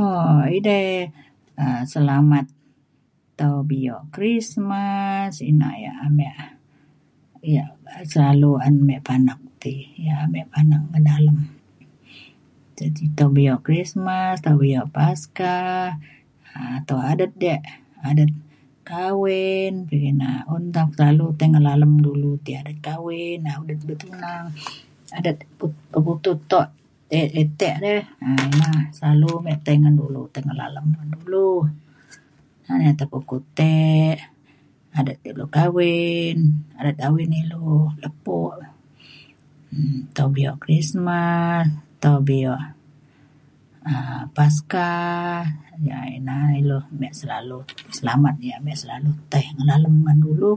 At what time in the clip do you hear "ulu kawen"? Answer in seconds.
35.32-36.36